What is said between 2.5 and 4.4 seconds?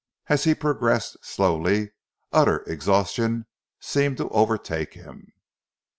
exhaustion seemed to